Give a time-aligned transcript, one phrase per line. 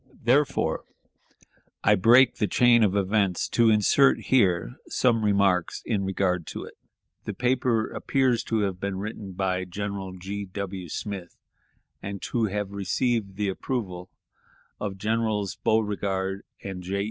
[0.23, 0.85] Therefore
[1.83, 6.73] I break the chain of events to insert here some remarks in regard to it.
[7.25, 10.45] The paper appears to have been written by General G.
[10.45, 10.89] W.
[10.89, 11.37] Smith,
[12.01, 14.09] and to have received the approval
[14.79, 16.99] of Generals Beauregard and J.